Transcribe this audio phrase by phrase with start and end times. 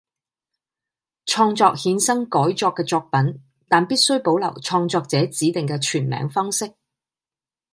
[1.27, 6.73] 創作衍生改作嘅作品，但必須保留創作者指定嘅全名方式